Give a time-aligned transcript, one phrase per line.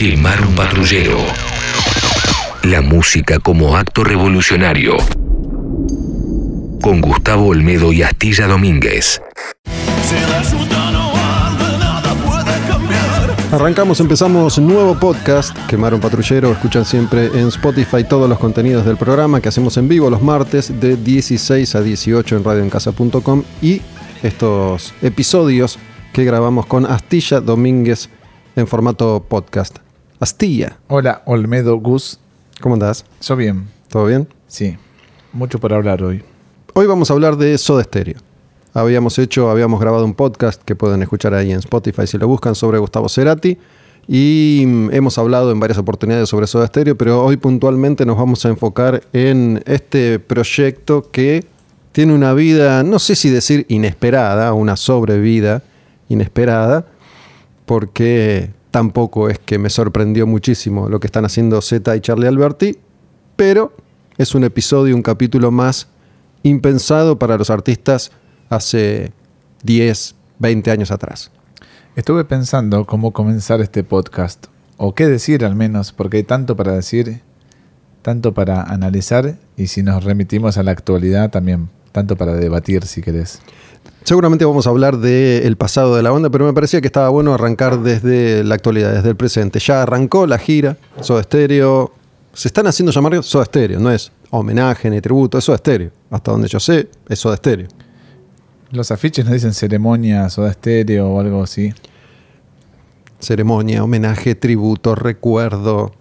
[0.00, 1.18] Quemar un patrullero.
[2.62, 4.96] La música como acto revolucionario.
[6.80, 9.20] Con Gustavo Olmedo y Astilla Domínguez.
[13.52, 16.50] Arrancamos, empezamos un nuevo podcast, Quemar un Patrullero.
[16.50, 20.80] Escuchan siempre en Spotify todos los contenidos del programa que hacemos en vivo los martes
[20.80, 23.82] de 16 a 18 en radioencasa.com y
[24.22, 25.78] estos episodios
[26.14, 28.08] que grabamos con Astilla Domínguez
[28.56, 29.89] en formato podcast.
[30.20, 30.76] Astilla.
[30.88, 32.20] Hola, Olmedo Gus.
[32.60, 33.06] ¿Cómo andás?
[33.22, 33.68] Yo bien.
[33.88, 34.28] ¿Todo bien?
[34.48, 34.76] Sí.
[35.32, 36.22] Mucho por hablar hoy.
[36.74, 38.18] Hoy vamos a hablar de Soda Stereo.
[38.74, 42.54] Habíamos hecho, habíamos grabado un podcast que pueden escuchar ahí en Spotify si lo buscan
[42.54, 43.56] sobre Gustavo Cerati.
[44.06, 48.44] Y mm, hemos hablado en varias oportunidades sobre Soda Stereo, pero hoy puntualmente nos vamos
[48.44, 51.46] a enfocar en este proyecto que
[51.92, 55.62] tiene una vida, no sé si decir inesperada, una sobrevida
[56.10, 56.84] inesperada,
[57.64, 62.78] porque tampoco es que me sorprendió muchísimo lo que están haciendo Z y Charlie Alberti,
[63.36, 63.72] pero
[64.18, 65.88] es un episodio, un capítulo más
[66.42, 68.12] impensado para los artistas
[68.48, 69.12] hace
[69.62, 71.30] 10, 20 años atrás.
[71.96, 76.72] Estuve pensando cómo comenzar este podcast, o qué decir al menos, porque hay tanto para
[76.72, 77.20] decir,
[78.02, 83.02] tanto para analizar, y si nos remitimos a la actualidad también, tanto para debatir si
[83.02, 83.40] querés.
[84.04, 87.34] Seguramente vamos a hablar del pasado de la banda, pero me parecía que estaba bueno
[87.34, 89.60] arrancar desde la actualidad, desde el presente.
[89.60, 91.92] Ya arrancó la gira, Soda Stereo.
[92.32, 95.90] Se están haciendo llamar Soda Stereo, no es homenaje ni tributo, es Soda Stereo.
[96.10, 97.68] Hasta donde yo sé, es Soda Stereo.
[98.70, 101.72] Los afiches nos dicen ceremonia, Soda Stereo o algo así.
[103.18, 105.92] Ceremonia, homenaje, tributo, recuerdo,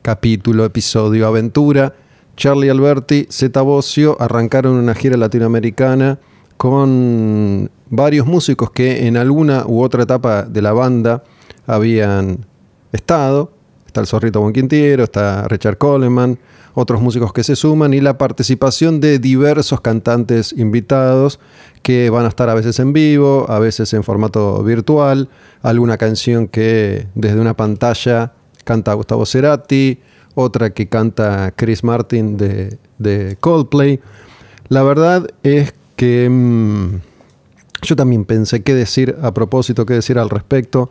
[0.00, 1.94] capítulo, episodio, aventura.
[2.36, 6.18] Charlie Alberti, Zeta Bocio arrancaron una gira latinoamericana
[6.62, 11.24] con varios músicos que en alguna u otra etapa de la banda
[11.66, 12.46] habían
[12.92, 13.50] estado.
[13.84, 16.38] Está el Zorrito Bonquintiero, está Richard Coleman,
[16.74, 21.40] otros músicos que se suman y la participación de diversos cantantes invitados
[21.82, 25.30] que van a estar a veces en vivo, a veces en formato virtual,
[25.62, 29.98] alguna canción que desde una pantalla canta Gustavo Cerati,
[30.36, 33.98] otra que canta Chris Martin de, de Coldplay.
[34.68, 36.96] La verdad es que mm,
[37.82, 40.90] yo también pensé qué decir a propósito, qué decir al respecto.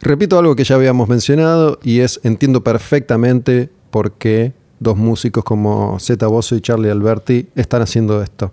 [0.00, 5.96] Repito algo que ya habíamos mencionado y es entiendo perfectamente por qué dos músicos como
[6.00, 8.52] Zeta y Charlie Alberti están haciendo esto.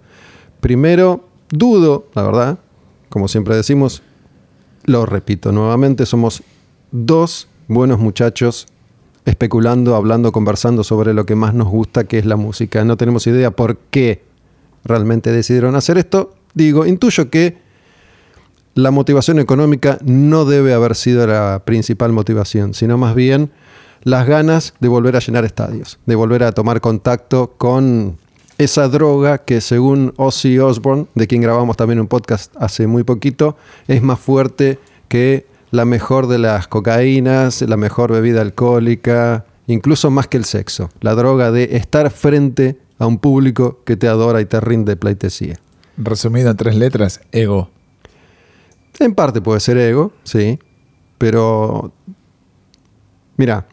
[0.59, 2.59] Primero, dudo, la verdad,
[3.09, 4.03] como siempre decimos,
[4.85, 6.43] lo repito nuevamente, somos
[6.91, 8.67] dos buenos muchachos
[9.25, 12.85] especulando, hablando, conversando sobre lo que más nos gusta, que es la música.
[12.85, 14.28] No tenemos idea por qué
[14.83, 16.33] realmente decidieron hacer esto.
[16.53, 17.57] Digo, intuyo que
[18.75, 23.51] la motivación económica no debe haber sido la principal motivación, sino más bien
[24.03, 28.17] las ganas de volver a llenar estadios, de volver a tomar contacto con
[28.57, 33.57] esa droga que según Ozzy Osbourne, de quien grabamos también un podcast hace muy poquito,
[33.87, 40.27] es más fuerte que la mejor de las cocaínas, la mejor bebida alcohólica, incluso más
[40.27, 44.45] que el sexo, la droga de estar frente a un público que te adora y
[44.45, 45.55] te rinde pleitesía.
[45.97, 47.69] Resumido en tres letras, ego.
[48.99, 50.59] En parte puede ser ego, sí,
[51.17, 51.93] pero
[53.37, 53.65] mira,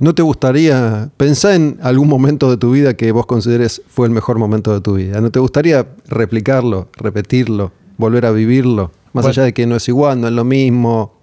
[0.00, 4.12] ¿no te gustaría pensar en algún momento de tu vida que vos consideres fue el
[4.12, 5.20] mejor momento de tu vida?
[5.20, 8.90] ¿No te gustaría replicarlo, repetirlo, volver a vivirlo?
[9.12, 11.14] Más allá de que no es igual, no es lo mismo.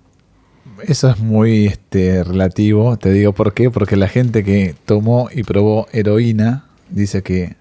[0.84, 5.44] Eso es muy este, relativo, te digo por qué, porque la gente que tomó y
[5.44, 7.56] probó heroína dice que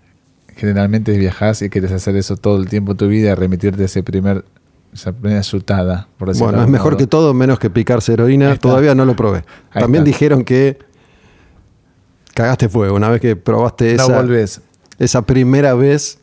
[0.57, 4.03] generalmente viajas y quieres hacer eso todo el tiempo de tu vida, remitirte a ese
[4.03, 4.45] primer,
[4.93, 6.09] esa primera chutada.
[6.17, 8.57] Por bueno, es mejor que todo, menos que picarse heroína.
[8.57, 9.45] Todavía no lo probé.
[9.73, 10.79] También dijeron que
[12.35, 14.25] cagaste fuego una vez que probaste esa,
[14.99, 16.19] esa primera vez.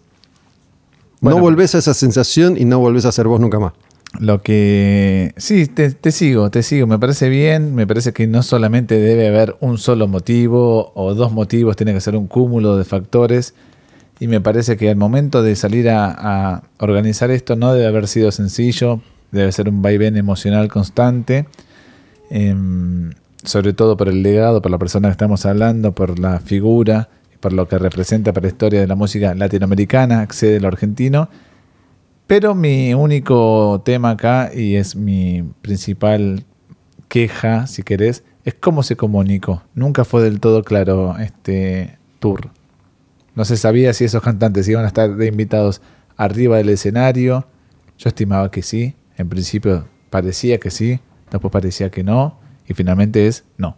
[1.21, 3.73] no volvés a esa sensación y no volvés a ser vos nunca más.
[4.19, 5.33] Lo que...
[5.37, 6.85] Sí, te, sigo, te sigo.
[6.87, 7.73] Me parece bien.
[7.73, 12.01] Me parece que no solamente debe haber un solo motivo o dos motivos, tiene que
[12.01, 13.55] ser un cúmulo de factores.
[14.19, 18.31] Y me parece que al momento de salir a, organizar esto no debe haber sido
[18.31, 19.01] sencillo.
[19.31, 21.47] Debe ser un vaivén emocional constante.
[22.29, 23.11] Em,
[23.43, 27.09] sobre todo por el legado, por la persona que estamos hablando, por la figura,
[27.39, 31.29] por lo que representa para la historia de la música latinoamericana, accede lo argentino
[32.27, 36.45] pero mi único tema acá, y es mi principal
[37.07, 39.63] queja, si querés, es cómo se comunicó.
[39.75, 42.49] Nunca fue del todo claro este tour.
[43.35, 45.81] No se sabía si esos cantantes iban a estar de invitados
[46.17, 47.47] arriba del escenario.
[47.97, 48.95] Yo estimaba que sí.
[49.17, 50.99] En principio parecía que sí.
[51.31, 52.39] Después parecía que no.
[52.67, 53.75] y finalmente es no.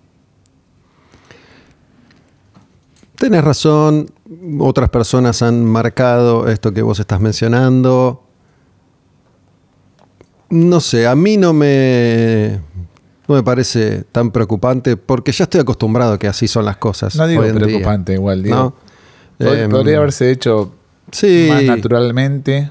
[3.15, 4.11] Tenés razón,
[4.59, 8.24] otras personas han marcado esto que vos estás mencionando.
[10.49, 12.59] No sé, a mí no me,
[13.27, 17.15] no me parece tan preocupante porque ya estoy acostumbrado a que así son las cosas.
[17.15, 18.55] No digo día, preocupante igual, digo.
[18.55, 18.75] ¿no?
[19.39, 20.71] Em, Podría haberse hecho
[21.11, 22.69] sí, más naturalmente.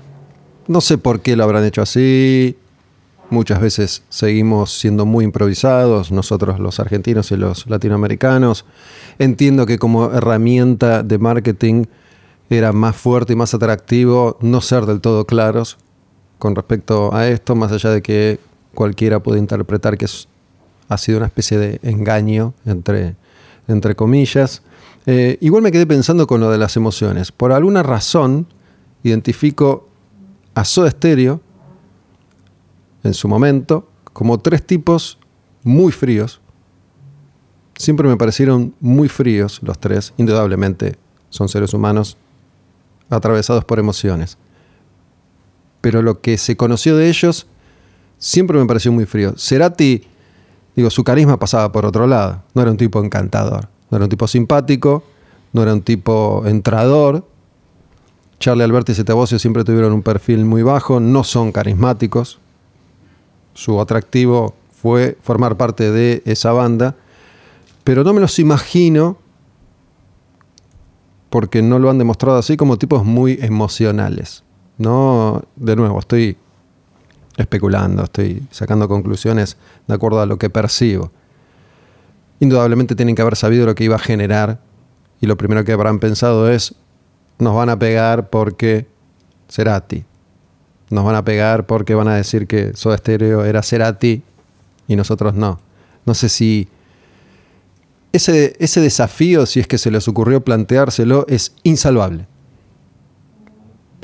[0.66, 2.56] No sé por qué lo habrán hecho así.
[3.30, 8.64] Muchas veces seguimos siendo muy improvisados, nosotros los argentinos y los latinoamericanos.
[9.18, 11.84] Entiendo que como herramienta de marketing
[12.50, 15.78] era más fuerte y más atractivo no ser del todo claros
[16.38, 18.38] con respecto a esto, más allá de que
[18.74, 20.06] cualquiera puede interpretar que
[20.88, 23.16] ha sido una especie de engaño, entre,
[23.68, 24.62] entre comillas.
[25.06, 27.32] Eh, igual me quedé pensando con lo de las emociones.
[27.32, 28.46] Por alguna razón
[29.02, 29.88] identifico
[30.54, 31.40] a Soda Stereo
[33.02, 35.18] en su momento como tres tipos
[35.62, 36.40] muy fríos.
[37.76, 40.14] Siempre me parecieron muy fríos los tres.
[40.16, 40.96] Indudablemente
[41.28, 42.16] son seres humanos
[43.10, 44.38] atravesados por emociones.
[45.84, 47.46] Pero lo que se conoció de ellos
[48.16, 49.34] siempre me pareció muy frío.
[49.36, 50.02] Cerati,
[50.74, 52.42] digo, su carisma pasaba por otro lado.
[52.54, 53.68] No era un tipo encantador.
[53.90, 55.04] No era un tipo simpático.
[55.52, 57.28] No era un tipo entrador.
[58.40, 62.38] Charlie Alberti y Cetabosio siempre tuvieron un perfil muy bajo, no son carismáticos.
[63.52, 66.96] Su atractivo fue formar parte de esa banda,
[67.84, 69.18] pero no me los imagino,
[71.28, 74.43] porque no lo han demostrado así, como tipos muy emocionales.
[74.78, 76.36] No, de nuevo, estoy
[77.36, 79.56] especulando, estoy sacando conclusiones
[79.86, 81.10] de acuerdo a lo que percibo.
[82.40, 84.60] Indudablemente tienen que haber sabido lo que iba a generar
[85.20, 86.74] y lo primero que habrán pensado es,
[87.38, 88.86] nos van a pegar porque
[89.48, 90.04] Cerati.
[90.90, 94.22] Nos van a pegar porque van a decir que Soda Stereo era Cerati
[94.86, 95.60] y nosotros no.
[96.04, 96.68] No sé si
[98.12, 102.26] ese, ese desafío, si es que se les ocurrió planteárselo, es insalvable.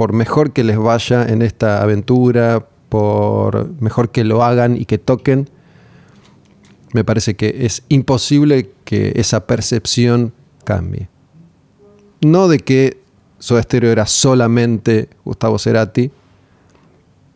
[0.00, 4.96] Por mejor que les vaya en esta aventura, por mejor que lo hagan y que
[4.96, 5.50] toquen,
[6.94, 10.32] me parece que es imposible que esa percepción
[10.64, 11.10] cambie.
[12.22, 13.02] No de que
[13.40, 16.10] Soda Stereo era solamente Gustavo Cerati,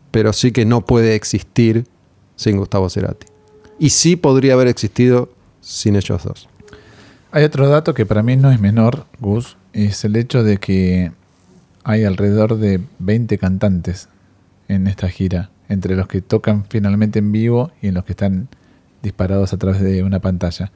[0.09, 1.85] pero sí que no puede existir
[2.35, 3.27] sin Gustavo Cerati.
[3.77, 5.29] Y sí podría haber existido
[5.61, 6.49] sin ellos dos.
[7.31, 11.11] Hay otro dato que para mí no es menor, Gus, es el hecho de que
[11.85, 14.09] hay alrededor de 20 cantantes
[14.67, 18.49] en esta gira, entre los que tocan finalmente en vivo y en los que están
[19.03, 20.71] disparados a través de una pantalla.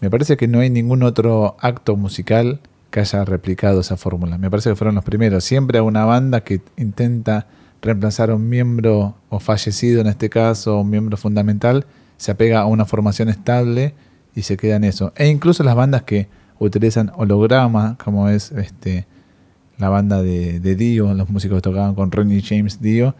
[0.00, 2.60] Me parece que no hay ningún otro acto musical
[2.90, 4.38] que haya replicado esa fórmula.
[4.38, 5.42] Me parece que fueron los primeros.
[5.42, 7.48] Siempre hay una banda que intenta
[7.82, 11.86] reemplazar a un miembro o fallecido en este caso, un miembro fundamental,
[12.18, 13.94] se apega a una formación estable
[14.36, 15.12] y se queda en eso.
[15.16, 16.28] E incluso las bandas que
[16.60, 19.06] utilizan holograma, como es este
[19.82, 23.14] la banda de, de Dio, los músicos que tocaban con Ronnie James Dio,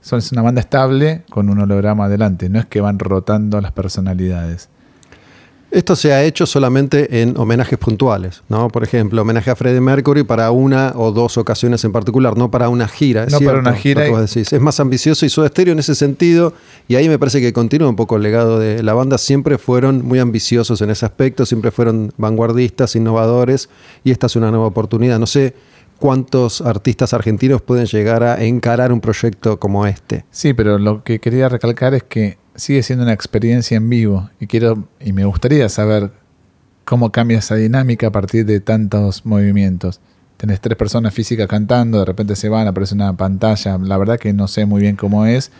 [0.00, 3.72] son es una banda estable con un holograma adelante, no es que van rotando las
[3.72, 4.68] personalidades.
[5.70, 8.68] Esto se ha hecho solamente en homenajes puntuales, ¿no?
[8.68, 12.68] Por ejemplo, homenaje a Freddie Mercury para una o dos ocasiones en particular, no para
[12.68, 13.24] una gira.
[13.24, 14.52] es No para una gira y- decís.
[14.52, 16.52] Es más ambicioso y Soda Stereo en ese sentido,
[16.88, 19.16] y ahí me parece que continúa un poco el legado de la banda.
[19.16, 23.70] Siempre fueron muy ambiciosos en ese aspecto, siempre fueron vanguardistas, innovadores,
[24.04, 25.18] y esta es una nueva oportunidad.
[25.18, 25.54] No sé
[26.02, 30.24] cuántos artistas argentinos pueden llegar a encarar un proyecto como este.
[30.32, 34.48] Sí, pero lo que quería recalcar es que sigue siendo una experiencia en vivo y
[34.48, 36.10] quiero y me gustaría saber
[36.84, 40.00] cómo cambia esa dinámica a partir de tantos movimientos.
[40.38, 43.78] Tenés tres personas físicas cantando, de repente se van, aparece una pantalla.
[43.78, 45.52] La verdad que no sé muy bien cómo es.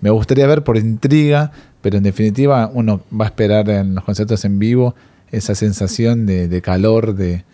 [0.00, 1.50] Me gustaría ver por intriga,
[1.82, 4.94] pero en definitiva uno va a esperar en los conciertos en vivo
[5.32, 7.44] esa sensación de, de calor, de,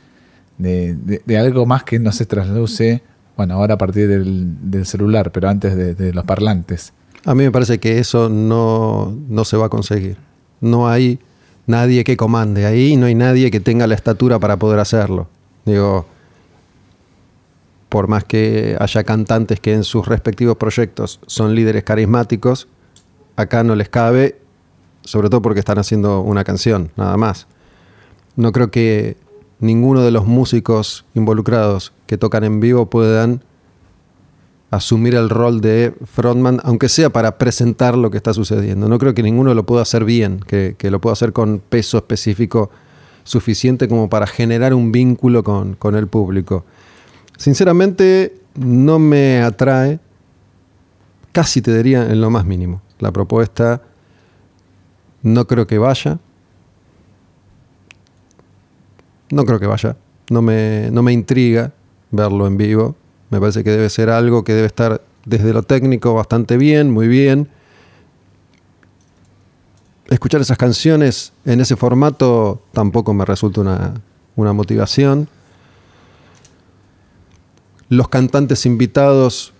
[0.59, 3.03] de, algo más que no se trasluce,
[3.37, 6.93] bueno, ahora a partir del, del celular, pero antes de- de los parlantes.
[7.25, 10.17] A mí me parece que eso no, no se va a conseguir.
[10.61, 11.19] No hay
[11.67, 15.29] nadie que comande ahí, no hay nadie que tenga la estatura para poder hacerlo.
[15.65, 16.07] Digo,
[17.89, 22.67] por más que haya cantantes que en sus respectivos proyectos son líderes carismáticos,
[23.37, 24.39] acá no les cabe,
[25.03, 27.47] sobre todo porque están haciendo una canción, nada más.
[28.37, 29.17] No creo que
[29.65, 33.43] ninguno de los músicos involucrados que tocan en vivo puedan
[34.71, 38.89] asumir el rol de frontman, aunque sea para presentar lo que está sucediendo.
[38.89, 42.71] No creo que ninguno lo pueda hacer bien, que, lo pueda hacer con peso específico
[43.23, 46.65] suficiente como para generar un vínculo con el público.
[47.37, 49.99] Sinceramente, no me atrae,
[51.33, 53.83] casi te diría en lo más mínimo, la propuesta
[55.23, 56.19] No creo que vaya.
[59.35, 59.97] No creo que vaya.
[60.31, 61.73] No me, no me intriga
[62.13, 62.95] verlo en vivo.
[63.31, 67.09] Me parece que debe ser algo que debe estar desde lo técnico bastante bien, muy
[67.09, 67.49] bien.
[70.09, 73.95] Escuchar esas canciones en ese formato tampoco me resulta una,
[74.37, 75.29] una motivación.
[77.89, 79.53] Los cantantes invitados,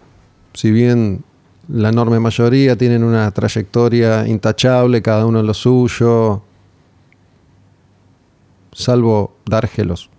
[0.53, 1.25] si bien
[1.67, 6.43] la enorme mayoría tienen una trayectoria intachable, cada uno en lo suyo,
[8.75, 10.11] salvo Dárgelos.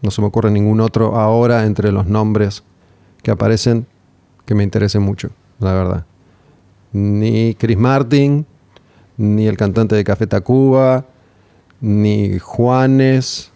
[0.00, 2.62] No se me ocurre ningún otro ahora entre los nombres
[3.22, 3.86] que aparecen
[4.46, 6.06] que me interese mucho, la verdad.
[6.92, 8.46] Ni Chris Martin,
[9.18, 11.04] ni el cantante de Café Tacuba,
[11.80, 13.50] ni Juanes,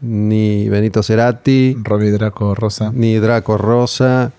[0.00, 2.90] ni Benito Cerati, Robbie Draco Rosa.
[2.92, 4.32] ni Draco Rosa.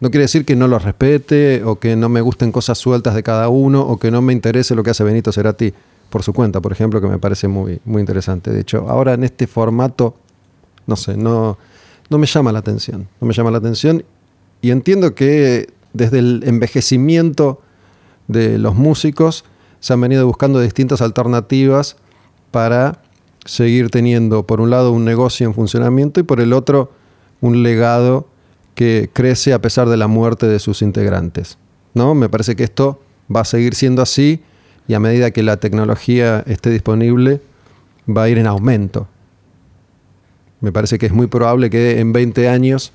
[0.00, 3.22] No quiere decir que no los respete o que no me gusten cosas sueltas de
[3.22, 5.74] cada uno o que no me interese lo que hace Benito Cerati
[6.10, 8.50] por su cuenta, por ejemplo, que me parece muy, muy interesante.
[8.50, 10.16] De hecho, ahora en este formato,
[10.86, 11.56] no sé, no,
[12.10, 13.08] no me llama la atención.
[13.20, 14.04] No me llama la atención
[14.60, 17.60] y entiendo que desde el envejecimiento
[18.28, 19.44] de los músicos
[19.80, 21.96] se han venido buscando distintas alternativas
[22.50, 23.00] para
[23.44, 26.92] seguir teniendo, por un lado, un negocio en funcionamiento y por el otro,
[27.40, 28.28] un legado
[28.74, 31.56] que crece a pesar de la muerte de sus integrantes.
[31.94, 32.14] ¿no?
[32.14, 33.00] Me parece que esto
[33.34, 34.42] va a seguir siendo así
[34.90, 37.40] y a medida que la tecnología esté disponible,
[38.08, 39.06] va a ir en aumento.
[40.60, 42.92] Me parece que es muy probable que en 20 años,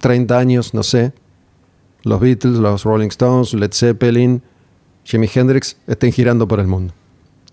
[0.00, 1.14] 30 años, no sé,
[2.02, 4.42] los Beatles, los Rolling Stones, Led Zeppelin,
[5.04, 6.92] Jimi Hendrix estén girando por el mundo,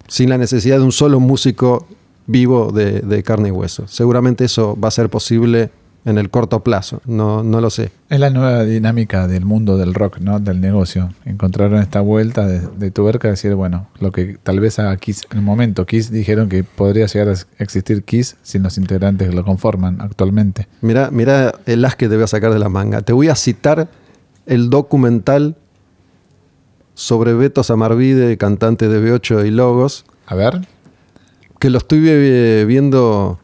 [0.10, 1.88] sin la necesidad de un solo músico
[2.28, 3.88] vivo de, de carne y hueso.
[3.88, 5.72] Seguramente eso va a ser posible
[6.04, 7.92] en el corto plazo, no, no lo sé.
[8.10, 10.40] Es la nueva dinámica del mundo del rock, ¿no?
[10.40, 11.14] Del negocio.
[11.26, 15.38] Encontraron esta vuelta de, de tuerca, decir, bueno, lo que tal vez haga Kiss en
[15.38, 15.86] el momento.
[15.86, 20.68] Kiss dijeron que podría llegar a existir Kiss sin los integrantes que lo conforman actualmente.
[20.82, 23.02] Mira, mira el as que te voy a sacar de la manga.
[23.02, 23.90] Te voy a citar
[24.46, 25.56] el documental
[26.96, 30.62] sobre Beto Samarvide, cantante de B8 y Logos, A ver,
[31.60, 33.40] que lo estoy eh, viendo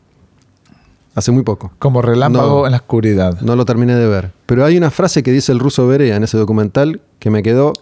[1.18, 1.72] hace muy poco.
[1.80, 2.66] como relámpago No.
[2.66, 3.42] en la oscuridad.
[3.42, 4.32] No lo terminé de ver.
[4.46, 7.74] Pero hay una frase que dice el ruso Berea en ese documental que me quedó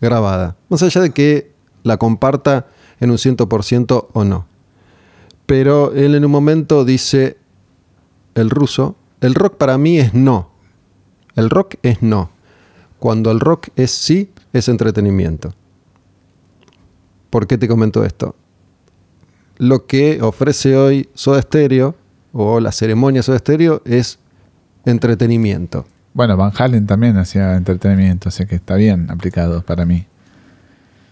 [0.00, 0.56] grabada.
[0.68, 1.52] Más allá de que
[1.84, 2.66] la comparta
[3.00, 4.46] en un 100% o no.
[5.46, 7.38] Pero él en un momento dice,
[8.34, 10.50] el ruso, el rock para mí es no.
[11.36, 12.30] El rock es no.
[12.98, 15.50] Cuando el rock es sí, es entretenimiento.
[17.30, 18.34] ¿Por qué te comento esto?
[19.58, 21.94] Lo que ofrece hoy Soda Stereo
[22.38, 24.18] o la ceremonia Soda Stereo es
[24.84, 25.86] entretenimiento.
[26.14, 30.06] Bueno, Van Halen también hacía entretenimiento, así que está bien aplicado para mí.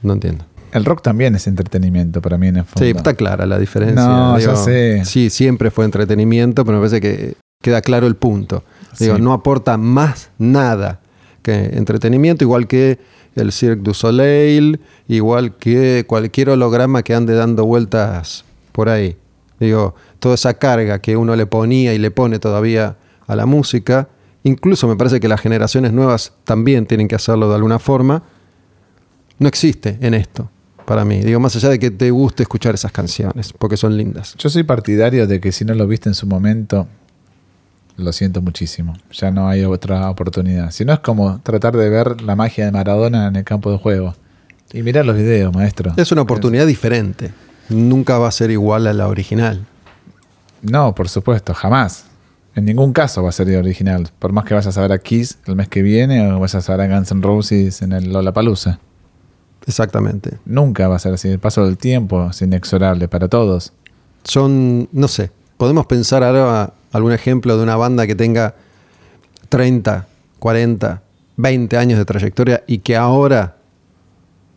[0.03, 0.45] No entiendo.
[0.73, 2.85] El rock también es entretenimiento para mí en el fondo.
[2.85, 4.05] Sí, está clara la diferencia.
[4.07, 5.05] No, ya sé.
[5.05, 8.65] Sí, siempre fue entretenimiento, pero me parece que queda claro el punto.
[8.99, 9.23] Digo, Sí.
[9.23, 11.01] no aporta más nada
[11.43, 12.99] que entretenimiento, igual que
[13.37, 19.17] el Cirque du Soleil, igual que cualquier holograma que ande dando vueltas por ahí.
[19.61, 24.09] Digo, toda esa carga que uno le ponía y le pone todavía a la música,
[24.43, 28.23] incluso me parece que las generaciones nuevas también tienen que hacerlo de alguna forma,
[29.39, 30.49] no existe en esto
[30.87, 31.21] para mí.
[31.21, 34.35] Digo, más allá de que te guste escuchar esas canciones, porque son lindas.
[34.39, 36.89] Yo soy partidario de que si no lo viste en su momento,
[37.99, 38.95] lo siento muchísimo.
[39.13, 40.71] Ya no hay otra oportunidad.
[40.71, 43.77] Si no es como tratar de ver la magia de Maradona en el campo de
[43.77, 44.15] juego.
[44.73, 45.93] Y mirar los videos, maestro.
[45.99, 47.31] Es una oportunidad diferente.
[47.69, 49.67] Nunca va a ser igual a la original.
[50.65, 52.07] No, por supuesto, jamás.
[52.55, 54.09] En ningún caso va a ser original.
[54.19, 56.77] Por más que vayas a ver a Kiss el mes que viene o vayas a
[56.77, 58.79] ver a Guns N' Roses en el Lollapalooza.
[59.67, 60.39] Exactamente.
[60.45, 61.29] Nunca va a ser así.
[61.29, 63.73] El paso del tiempo es inexorable para todos.
[64.23, 68.55] Son, no sé, podemos pensar ahora algún ejemplo de una banda que tenga
[69.49, 70.07] 30,
[70.39, 71.03] 40,
[71.37, 73.57] 20 años de trayectoria y que ahora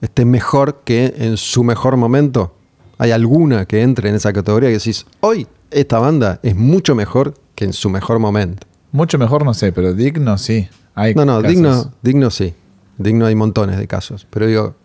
[0.01, 2.53] esté mejor que en su mejor momento.
[2.99, 7.33] ¿Hay alguna que entre en esa categoría que decís, hoy esta banda es mucho mejor
[7.55, 8.67] que en su mejor momento?
[8.91, 10.67] Mucho mejor no sé, pero digno sí.
[10.95, 11.49] Hay No, no, casos.
[11.55, 12.53] digno, digno sí.
[12.97, 14.25] Digno hay montones de casos.
[14.29, 14.75] Pero digo,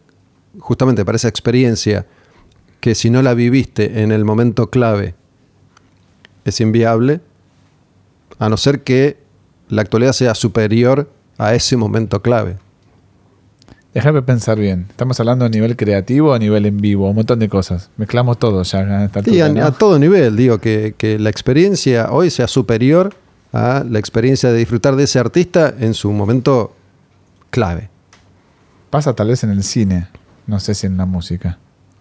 [0.58, 2.06] justamente para esa experiencia
[2.80, 5.14] que si no la viviste en el momento clave
[6.44, 7.20] es inviable,
[8.38, 9.18] a no ser que
[9.68, 12.58] la actualidad sea superior a ese momento clave.
[13.94, 14.86] Déjame pensar bien.
[14.88, 17.10] ¿Estamos hablando a nivel creativo o a nivel en vivo?
[17.10, 17.90] Un montón de cosas.
[17.98, 19.74] Mezclamos todo ya a esta Sí, altura, a, ¿no?
[19.74, 23.14] a todo nivel, digo, que, que la experiencia hoy sea superior
[23.52, 26.74] a la experiencia de disfrutar de ese artista en su momento
[27.50, 27.90] clave.
[28.88, 30.08] Pasa tal vez en el cine.
[30.46, 31.58] No sé si en la música.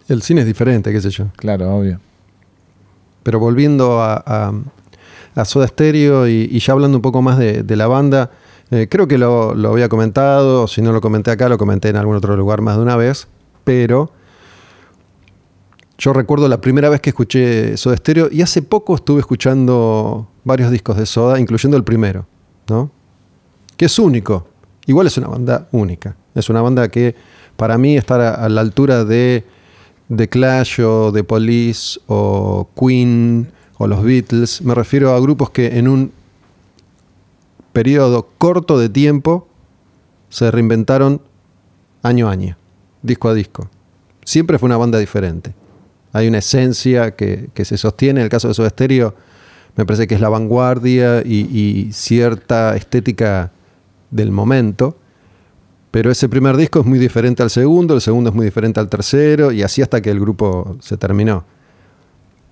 [0.08, 1.26] El cine es diferente, qué sé yo.
[1.36, 2.00] Claro, obvio.
[3.22, 4.52] Pero volviendo a, a,
[5.34, 8.30] a Soda Stereo y, y ya hablando un poco más de, de la banda,
[8.72, 11.96] eh, creo que lo, lo había comentado, si no lo comenté acá, lo comenté en
[11.96, 13.28] algún otro lugar más de una vez,
[13.64, 14.10] pero
[15.98, 20.70] yo recuerdo la primera vez que escuché Soda Stereo y hace poco estuve escuchando varios
[20.70, 22.26] discos de Soda, incluyendo el primero,
[22.66, 22.90] ¿no?
[23.76, 24.48] Que es único.
[24.86, 26.16] Igual es una banda única.
[26.34, 27.14] Es una banda que
[27.58, 29.44] para mí estar a, a la altura de,
[30.08, 35.78] de Clash o de Police o Queen o los Beatles, me refiero a grupos que
[35.78, 36.12] en un
[37.72, 39.48] periodo corto de tiempo
[40.28, 41.22] se reinventaron
[42.02, 42.56] año a año,
[43.02, 43.68] disco a disco.
[44.24, 45.54] Siempre fue una banda diferente.
[46.12, 48.20] Hay una esencia que, que se sostiene.
[48.20, 49.14] En el caso de Soda Stereo,
[49.76, 53.52] me parece que es la vanguardia y, cierta estética
[54.10, 54.96] del momento.
[55.90, 58.88] Pero ese primer disco es muy diferente al segundo, el segundo es muy diferente al
[58.88, 61.44] tercero, y así hasta que el grupo se terminó.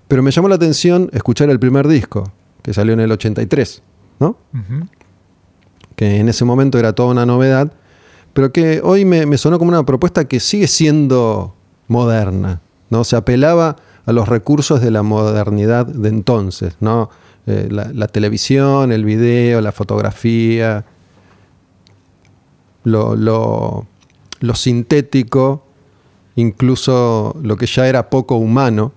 [0.08, 2.30] Pero me llamó la atención escuchar el primer disco,
[2.62, 3.82] que salió en el 83,
[4.18, 4.36] ¿no?
[6.00, 7.74] Que en ese momento era toda una novedad,
[8.32, 11.54] pero que hoy me, sonó como una propuesta que sigue siendo
[11.88, 13.04] moderna, ¿no?
[13.04, 13.76] Se apelaba
[14.06, 17.10] a los recursos de la modernidad de entonces, ¿no?
[17.46, 20.86] Eh, la, televisión, el video, la fotografía,
[22.84, 23.84] lo, lo-
[24.40, 25.66] lo sintético,
[26.34, 28.92] incluso lo que ya era poco humano,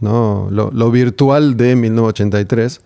[0.00, 0.48] ¿no?
[0.50, 2.80] lo, lo virtual de 1983,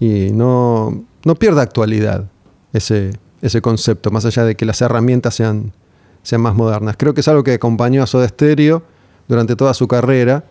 [0.00, 2.24] y no, no pierda actualidad
[2.72, 5.72] ese, ese concepto, más allá de que las herramientas sean,
[6.22, 6.96] sean más modernas.
[6.98, 8.82] Creo que es algo que acompañó a Soda Stereo
[9.28, 10.44] durante toda su carrera,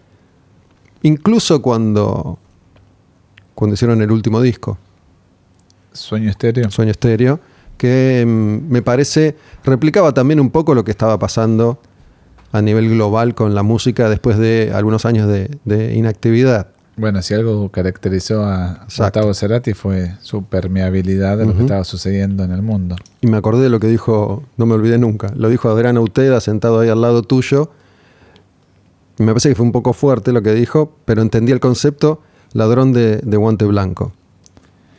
[1.02, 2.40] incluso cuando,
[3.56, 4.78] cuando hicieron el último disco,
[5.98, 6.70] Sueño estéreo.
[6.70, 7.40] Sueño Estéreo,
[7.78, 11.80] que mm, me parece replicaba también un poco lo que estaba pasando
[12.52, 16.68] a nivel global con la música después de algunos años de, de inactividad.
[16.98, 19.20] Bueno, si algo caracterizó a Exacto.
[19.20, 22.96] Gustavo Cerati fue su permeabilidad de lo que estaba sucediendo en el mundo.
[23.22, 26.42] Y me acordé de lo que dijo, no me olvidé nunca, lo dijo Adrián Uteda
[26.42, 27.70] sentado ahí al lado tuyo.
[29.20, 32.22] Me parece que fue un poco fuerte lo que dijo, pero entendí el concepto
[32.54, 34.12] ladrón de, de guante blanco.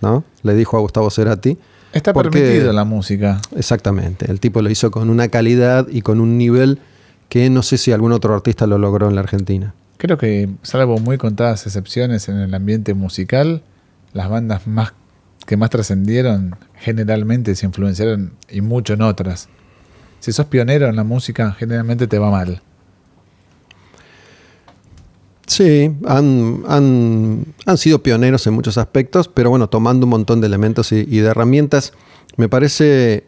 [0.01, 0.22] ¿No?
[0.44, 1.59] Le dijo a Gustavo Cerati.
[1.92, 3.40] Está Porque- permitido la música.
[3.57, 4.31] Exactamente.
[4.31, 6.79] El tipo lo hizo con una calidad y con un nivel
[7.29, 9.75] que no sé si algún otro artista lo logró en la Argentina.
[9.98, 13.62] Creo que, salvo muy contadas excepciones en el ambiente musical,
[14.12, 14.94] las bandas más
[15.44, 19.48] que más trascendieron generalmente se influenciaron y mucho en otras.
[20.20, 22.62] Si sos pionero en la música, generalmente te va mal.
[25.46, 30.46] Sí, han, han, han sido pioneros en muchos aspectos, pero bueno, tomando un montón de
[30.46, 31.92] elementos y, y de herramientas,
[32.37, 33.24] me parece,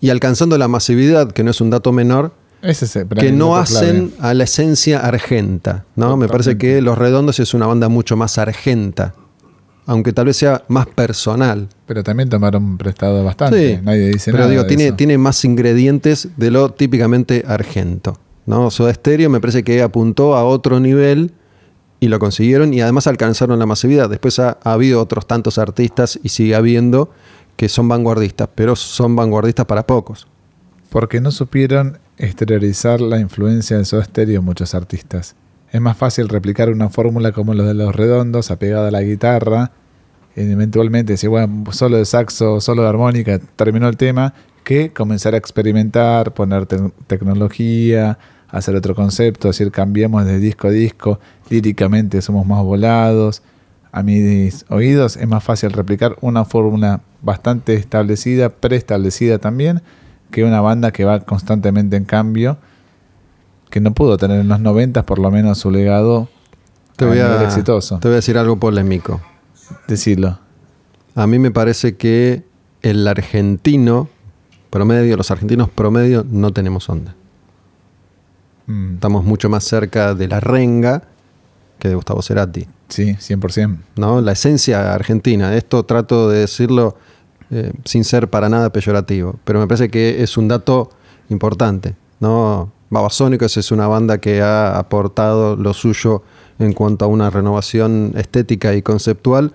[0.00, 2.32] y alcanzando la masividad, que no es un dato menor,
[2.64, 3.62] Ese es el- para que no clave.
[3.62, 6.16] hacen a la esencia argenta, ¿no?
[6.16, 9.14] Me parece que Los Redondos es una banda mucho más argenta,
[9.86, 11.68] aunque tal vez sea más personal.
[11.86, 13.76] Pero también tomaron prestado bastante.
[13.76, 14.50] Sí, Nadie dice pero nada.
[14.50, 14.96] digo, de tiene, eso.
[14.96, 18.18] tiene más ingredientes de lo típicamente argento.
[18.46, 18.70] ¿no?
[18.70, 21.32] Soda Stereo me parece que apuntó a otro nivel
[22.00, 24.10] y lo consiguieron y además alcanzaron la masividad.
[24.10, 27.10] Después ha, ha habido otros tantos artistas y sigue habiendo
[27.56, 30.26] que son vanguardistas, pero son vanguardistas para pocos.
[30.90, 35.36] Porque no supieron exteriorizar la influencia de Soda Stereo muchos artistas.
[35.72, 39.72] Es más fácil replicar una fórmula como los de los redondos, apegada a la guitarra,
[40.36, 45.36] eventualmente decir, bueno, solo de saxo, solo de armónica, terminó el tema, que comenzar a
[45.36, 51.18] experimentar, poner te- tecnología, hacer otro concepto, decir, cambiemos de disco a disco,
[51.50, 53.42] líricamente somos más volados.
[53.90, 59.82] A mis oídos es más fácil replicar una fórmula bastante establecida, preestablecida también,
[60.34, 62.58] que una banda que va constantemente en cambio,
[63.70, 66.28] que no pudo tener en los 90 por lo menos su legado
[66.96, 68.00] Te voy, a, exitoso.
[68.00, 69.20] te voy a decir algo polémico.
[69.86, 70.40] Decirlo.
[71.14, 72.42] A mí me parece que
[72.82, 74.08] el argentino
[74.70, 77.14] promedio, los argentinos promedio, no tenemos onda.
[78.66, 81.04] Mm, Estamos mucho más cerca de la renga
[81.78, 82.66] que de Gustavo Cerati.
[82.88, 83.78] sí, 100%.
[83.96, 84.20] ¿no?
[84.20, 85.54] La esencia argentina.
[85.54, 86.96] Esto trato de decirlo
[87.54, 90.90] eh, sin ser para nada peyorativo, pero me parece que es un dato
[91.28, 91.94] importante.
[92.20, 92.72] ¿no?
[92.90, 96.22] Babasónicos es una banda que ha aportado lo suyo
[96.58, 99.52] en cuanto a una renovación estética y conceptual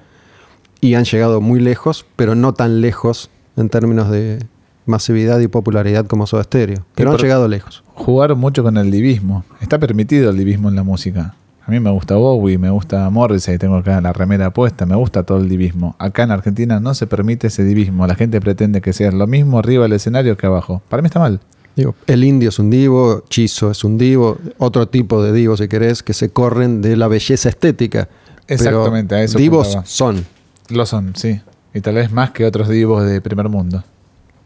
[0.82, 4.40] y han llegado muy lejos, pero no tan lejos en términos de
[4.86, 6.86] masividad y popularidad como Soda Stereo.
[6.96, 7.84] Pero han llegado lejos.
[7.96, 9.44] Jugaron mucho con el divismo.
[9.62, 11.36] Está permitido el divismo en la música.
[11.69, 15.21] A mí me gusta Bowie, me gusta Morrissey, tengo acá la remera puesta, me gusta
[15.21, 15.95] todo el divismo.
[15.99, 18.08] Acá en Argentina no se permite ese divismo.
[18.08, 20.82] La gente pretende que sea lo mismo arriba del escenario que abajo.
[20.89, 21.39] Para mí está mal.
[21.75, 25.67] Digo, el indio es un divo, Chizo es un divo, otro tipo de divos, si
[25.67, 28.10] querés, que se corren de la belleza estética.
[28.47, 29.86] Pero Exactamente, a eso Divos apuntaba.
[29.86, 30.25] son.
[30.69, 31.39] Lo son, sí.
[31.75, 33.84] Y tal vez más que otros divos de primer mundo.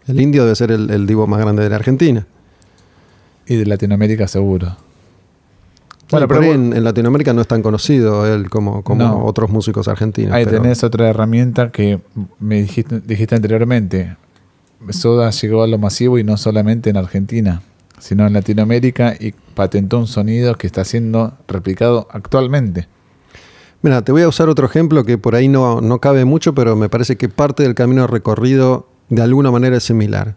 [0.07, 2.27] El indio debe ser el, el divo más grande de la Argentina.
[3.47, 4.75] Y de Latinoamérica seguro.
[6.13, 9.26] Bueno, Bueno, pero pero en, en Latinoamérica no es tan conocido él como, como No.
[9.26, 10.34] otros músicos argentinos.
[10.34, 11.99] Ahí pero- tenés otra herramienta que
[12.39, 14.15] me dijiste, dijiste anteriormente.
[14.89, 17.62] Soda llegó a lo masivo y no solamente en Argentina,
[17.99, 22.88] sino en Latinoamérica y patentó un sonido que está siendo replicado actualmente.
[23.82, 26.76] Mira, te voy a usar otro ejemplo que por ahí no, no cabe mucho, pero
[26.76, 30.36] me parece que parte del camino recorrido de alguna manera es similar.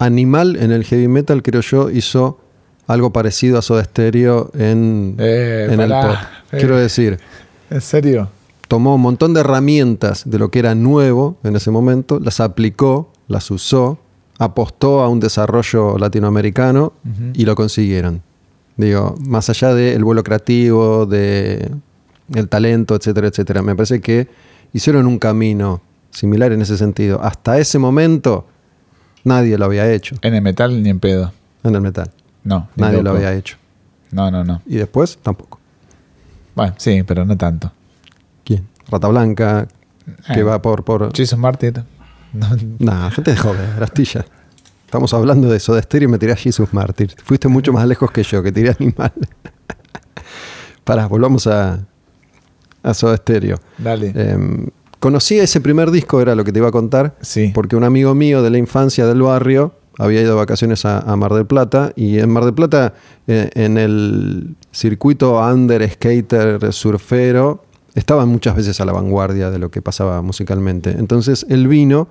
[0.00, 2.40] Animal en el heavy metal, creo yo, hizo
[2.86, 6.16] algo parecido a Soda Stereo en, Eh, en el pop.
[6.52, 6.58] eh.
[6.58, 7.18] Quiero decir,
[7.70, 8.28] ¿En serio?
[8.68, 13.10] tomó un montón de herramientas de lo que era nuevo en ese momento, las aplicó,
[13.28, 13.98] las usó,
[14.38, 16.92] apostó a un desarrollo latinoamericano
[17.34, 18.22] y lo consiguieron.
[18.76, 21.70] Digo, más allá del vuelo creativo, de
[22.34, 23.62] el talento, etcétera, etcétera.
[23.62, 24.28] Me parece que
[24.72, 27.20] hicieron un camino similar en ese sentido.
[27.22, 28.46] Hasta ese momento
[29.22, 31.32] nadie lo había hecho En el metal ni en pedo.
[31.62, 32.10] en el metal.
[32.44, 32.68] No.
[32.76, 33.56] Nadie lo había hecho.
[34.12, 34.62] No, no, no.
[34.66, 35.58] Y después tampoco.
[36.54, 37.72] Bueno, sí, pero no tanto.
[38.44, 38.66] ¿Quién?
[38.88, 39.66] Rata Blanca,
[40.32, 40.42] que Eh.
[40.42, 40.84] va por...
[40.84, 41.14] por...
[41.16, 41.82] Jesus Martyr.
[42.32, 44.24] No, Nah, gente de joder, Astilla.
[44.84, 47.14] Estamos hablando de Soda Stereo y me tirás Jesus Martyr.
[47.24, 49.12] Fuiste mucho más lejos que yo, que tiré animal.
[50.84, 51.80] Pará, volvamos a,
[52.82, 53.58] a Soda Stereo.
[53.78, 54.12] dale.
[54.14, 54.68] Eh,
[55.00, 57.50] conocí ese primer disco, era lo que te iba a contar, sí.
[57.54, 61.16] porque un amigo mío de la infancia del barrio había ido de vacaciones a, a
[61.16, 62.94] Mar del Plata y en Mar del Plata,
[63.26, 69.70] eh, en el circuito under skater surfero, estaban muchas veces a la vanguardia de lo
[69.70, 70.90] que pasaba musicalmente.
[70.90, 72.08] Entonces él vino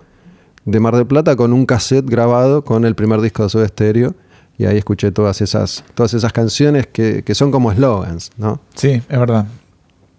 [0.66, 4.16] de Mar del Plata con un cassette grabado con el primer disco de Soda Stereo
[4.58, 8.62] y ahí escuché todas esas, todas esas canciones que, que son como eslogans, ¿no?
[8.76, 9.48] Sí, es verdad.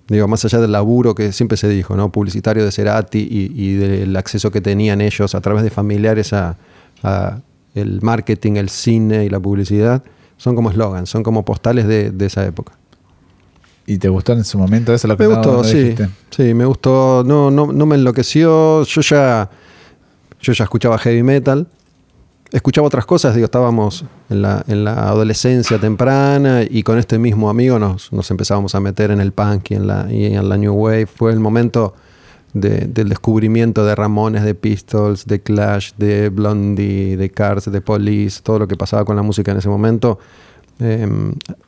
[0.09, 2.12] Digo, más allá del laburo que siempre se dijo, ¿no?
[2.12, 6.59] Publicitario de Cerati y, y del acceso que tenían ellos a través de familiares a,
[7.03, 7.38] a
[7.74, 10.02] el marketing, el cine y la publicidad,
[10.37, 12.72] son como eslogans, son como postales de, de esa época.
[13.87, 15.06] ¿Y te gustó en su momento eso?
[15.08, 15.76] Lo que Me gustó, no sí.
[15.76, 16.08] dijiste?
[16.30, 17.22] Sí, me gustó.
[17.26, 18.82] No, no, no me enloqueció.
[18.84, 19.50] Yo ya,
[20.40, 21.66] yo ya escuchaba heavy metal.
[22.50, 27.50] Escuchaba otras cosas, digo, estábamos en la, en la adolescencia temprana y con este mismo
[27.50, 30.56] amigo nos, nos empezábamos a meter en el punk y en la, y en la
[30.56, 31.06] New Wave.
[31.06, 31.94] Fue el momento
[32.54, 38.40] de- del descubrimiento de Ramones, de Pistols, de Clash, de Blondie, de Cars, de Police,
[38.42, 40.18] todo lo que pasaba con la música en ese momento.
[40.80, 41.06] eh,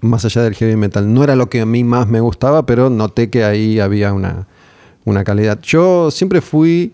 [0.00, 1.14] más allá del heavy metal.
[1.14, 4.48] No era lo que a mí más me gustaba, pero noté que ahí había una,
[5.04, 5.60] una calidad.
[5.62, 6.92] Yo siempre fui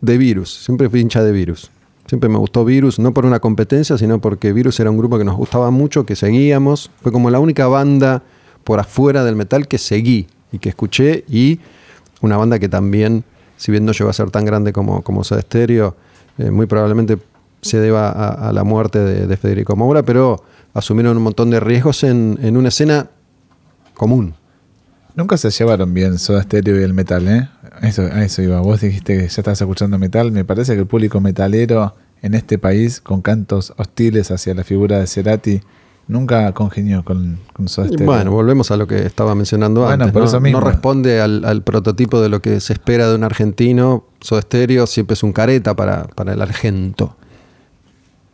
[0.00, 1.72] de Virus, siempre fui hincha de Virus.
[2.06, 5.24] Siempre me gustó Virus, no por una competencia, sino porque Virus era un grupo que
[5.24, 6.88] nos gustaba mucho, que seguíamos.
[7.02, 8.22] Fue como la única banda
[8.62, 11.24] por afuera del metal que seguí y que escuché.
[11.28, 11.58] Y
[12.20, 13.24] una banda que también,
[13.56, 15.96] si bien no llegó a ser tan grande como, como Soda Stereo,
[16.38, 17.18] eh, muy probablemente
[17.62, 22.04] se deba a, la muerte de, de Federico Moura, pero asumieron un montón de riesgos
[22.04, 23.10] en, en una escena
[23.94, 24.34] común.
[25.14, 27.48] Nunca se llevaron bien Soda Stereo y el metal, ¿eh?
[27.82, 28.60] Eso, a eso iba.
[28.60, 30.32] Vos dijiste que ya estabas escuchando metal.
[30.32, 34.98] Me parece que el público metalero en este país, con cantos hostiles hacia la figura
[34.98, 35.60] de Cerati,
[36.08, 38.06] nunca congenió con, con Soda Y Stereo.
[38.06, 40.12] Bueno, volvemos a lo que estaba mencionando Bueno, antes.
[40.12, 40.28] por ¿no?
[40.28, 40.60] eso mismo.
[40.60, 44.04] No responde al, al prototipo de lo que se espera de un argentino.
[44.20, 47.16] Soda Stereo siempre es un careta para, para el argento.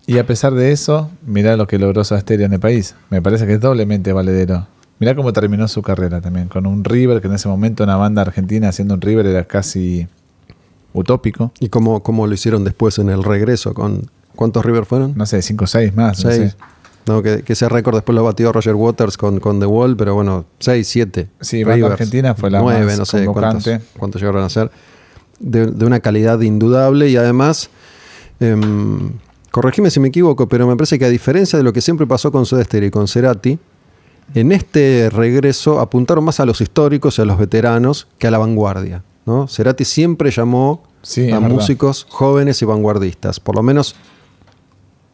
[0.07, 2.95] Y a pesar de eso, mirá lo que logró Soda Stereo en el país.
[3.11, 4.67] Me parece que es doblemente valedero.
[4.99, 8.23] Mirá cómo terminó su carrera también, con un River, que en ese momento una banda
[8.23, 10.07] argentina haciendo un River era casi
[10.95, 11.53] utópico.
[11.61, 14.11] Y cómo, cómo lo hicieron después en el regreso con...
[14.35, 15.15] ¿Cuántos River fueron?
[15.17, 16.23] No sé, 5 o 6 más.
[16.25, 16.53] no Seis.
[16.53, 16.57] sé.
[17.07, 20.15] No, que, que ese récord después lo batió Roger Waters con, con The Wall, pero
[20.15, 21.29] bueno, 6, 7.
[21.41, 24.71] Sí, banda argentina fue la más no sé cuántos, llegaron a ser.
[25.39, 27.69] De, de una calidad indudable y además,
[28.41, 29.13] em,
[29.51, 32.33] corregime si me equivoco, pero me parece que a diferencia de lo que siempre pasó
[32.33, 33.59] con Soda Stereo y con Cerati,
[34.35, 38.39] en este regreso apuntaron más a los históricos y a los veteranos que a la
[38.39, 39.05] vanguardia.
[39.27, 39.47] ¿no?
[39.47, 41.55] Cerati siempre llamó Sí, a verdad.
[41.55, 43.95] músicos jóvenes y vanguardistas, por lo menos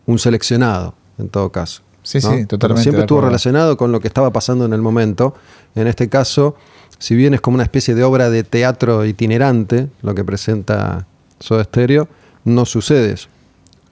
[0.07, 1.83] un seleccionado, en todo caso.
[2.03, 2.31] Sí, ¿no?
[2.31, 2.83] sí, Pero totalmente.
[2.83, 5.35] Siempre estuvo relacionado con lo que estaba pasando en el momento.
[5.75, 6.57] En este caso,
[6.99, 11.07] si bien es como una especie de obra de teatro itinerante, lo que presenta
[11.39, 12.09] Soda Stereo,
[12.45, 13.29] no sucede eso.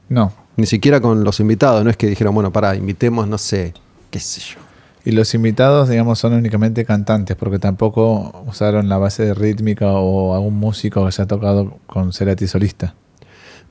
[0.09, 0.33] No.
[0.57, 1.85] Ni siquiera con los invitados.
[1.85, 3.75] No es que dijeron, bueno, pará, invitemos, no sé,
[4.11, 4.61] qué sé yo.
[5.05, 10.35] Y los invitados, digamos, son únicamente cantantes, porque tampoco usaron la base de rítmica o
[10.35, 12.95] algún músico que haya tocado con Cerati solista.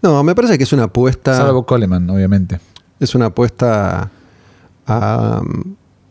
[0.01, 1.35] No, me parece que es una apuesta.
[1.35, 2.59] Salvo Coleman, obviamente.
[2.99, 4.09] Es una apuesta
[4.87, 5.41] a,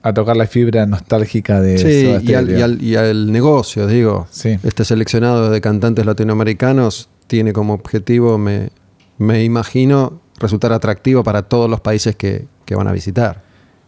[0.02, 2.58] a tocar la fibra nostálgica de sí, y, al, Stereo.
[2.58, 4.26] y al- y al negocio, digo.
[4.30, 4.58] Sí.
[4.62, 8.70] Este seleccionado de cantantes latinoamericanos tiene como objetivo, me,
[9.18, 13.42] me imagino, resultar atractivo para todos los países que, que van a visitar.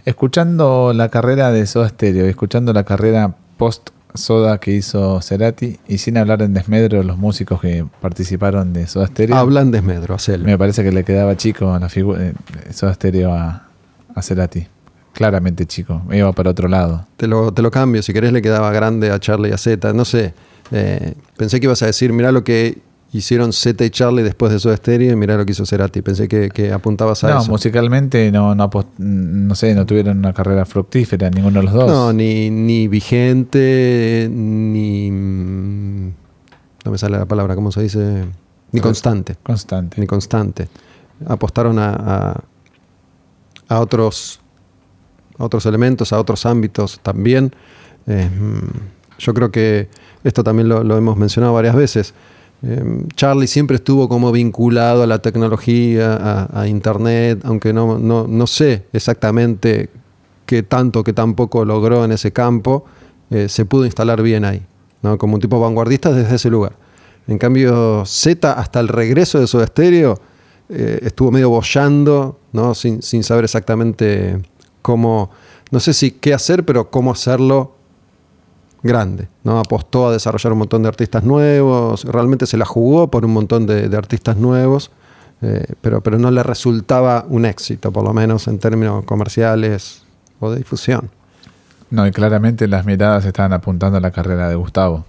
[0.05, 5.79] Escuchando la carrera de Soda Stereo, y escuchando la carrera post Soda que hizo Cerati,
[5.87, 10.15] y sin hablar en desmedro de los músicos que participaron de Soda Stereo, Hablan desmedro,
[10.15, 10.45] hacelo.
[10.45, 12.35] me parece que le quedaba chico la figura de
[12.73, 13.69] Soda Stereo a,
[14.15, 14.67] a Cerati.
[15.13, 17.07] Claramente chico, iba para otro lado.
[17.17, 19.93] Te lo, te lo cambio, si querés le quedaba grande a Charlie y a Z,
[19.93, 20.35] no sé.
[20.71, 22.79] Eh, pensé que ibas a decir, mirá lo que
[23.13, 26.01] hicieron Z y Charlie después de Soda Stereo y mirá lo que hizo Cerati.
[26.03, 27.51] Pensé que, que apuntabas a No, eso.
[27.51, 31.91] musicalmente no, no, no sé, no tuvieron una carrera fructífera ninguno de los dos.
[31.91, 35.11] No, ni, ni vigente, ni...
[35.11, 36.07] mm,
[36.85, 38.25] No me sale la palabra, ¿cómo se dice?
[38.73, 39.37] Ni constante.
[39.43, 40.01] Constante.
[40.01, 40.69] Ni constante.
[41.27, 42.41] Apostaron a, a,
[43.69, 44.41] a otros,
[45.39, 47.53] a otros elementos, a otros ámbitos también.
[48.07, 49.89] Eh, mm, yo creo que
[50.23, 52.15] esto también lo, lo hemos mencionado varias veces.
[52.63, 58.47] Eh, Charlie siempre estuvo como vinculado a la tecnología, a, Internet, aunque no, no, no
[58.47, 59.89] sé exactamente
[60.45, 62.85] qué tanto, qué tampoco logró en ese campo,
[63.31, 64.63] eh, se pudo instalar bien ahí,
[65.03, 65.17] ¿no?
[65.17, 66.73] como un tipo vanguardista desde ese lugar.
[67.29, 70.21] En cambio, Z, hasta el regreso de Soda Stereo,
[70.69, 72.75] eh, estuvo medio bollando, ¿no?
[72.75, 74.41] sin, sin saber exactamente
[74.83, 75.31] cómo,
[75.71, 77.77] no sé si qué hacer, pero cómo hacerlo
[78.83, 79.29] grande.
[79.45, 79.59] ¿no?
[79.59, 83.67] Apostó a desarrollar un montón de artistas nuevos, realmente se la jugó por un montón
[83.67, 84.91] de, de artistas nuevos,
[85.43, 90.03] eh, pero, pero no le resultaba un éxito, por lo menos en términos comerciales
[90.39, 91.11] o de difusión.
[91.91, 95.05] No, y claramente las miradas estaban apuntando a la carrera de Gustavo.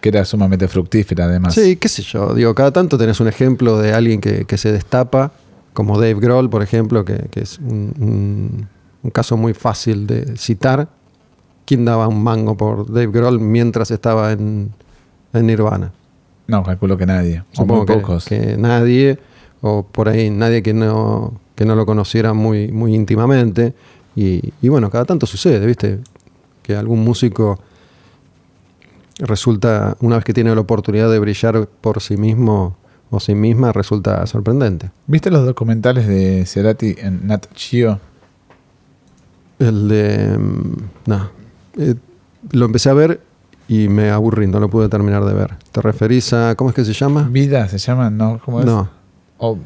[0.00, 1.54] Que era sumamente fructífera, además.
[1.54, 2.34] Sí, qué sé yo.
[2.34, 5.32] Digo, cada tanto tenés un ejemplo de alguien que, que se destapa,
[5.72, 8.68] como Dave Grohl, por ejemplo, que, que es un, un-
[9.02, 10.88] un caso muy fácil de citar.
[11.66, 14.72] ¿Quién daba un mango por Dave Grohl mientras estaba en,
[15.32, 15.92] en Nirvana?
[16.46, 17.40] No, calculo que nadie.
[17.52, 18.26] O Supongo muy pocos.
[18.26, 19.18] que nadie,
[19.62, 23.74] o por ahí nadie que no, que no lo conociera muy, muy íntimamente.
[24.14, 26.00] Y, y bueno, cada tanto sucede, ¿viste?
[26.62, 27.58] Que algún músico
[29.18, 32.76] resulta, una vez que tiene la oportunidad de brillar por sí mismo
[33.10, 34.90] o sí misma, resulta sorprendente.
[35.06, 38.00] ¿Viste los documentales de Cerati en Nat Geo?
[39.58, 40.36] El de...
[40.38, 41.43] mm, No.
[41.78, 41.94] Eh,
[42.52, 43.20] lo empecé a ver
[43.68, 45.54] y me aburrí, no lo pude terminar de ver.
[45.72, 46.54] ¿Te referís a...
[46.54, 47.28] ¿Cómo es que se llama?
[47.30, 48.10] ¿Vida se llama?
[48.10, 48.40] ¿No?
[48.44, 48.66] ¿Cómo es?
[48.66, 48.88] No.
[49.38, 49.58] O